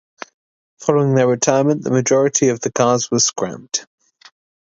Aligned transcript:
Following 0.79 1.13
their 1.13 1.27
retirement, 1.27 1.83
the 1.83 1.91
majority 1.91 2.47
of 2.47 2.59
the 2.59 2.71
cars 2.71 3.11
were 3.11 3.19
scrapped. 3.19 3.85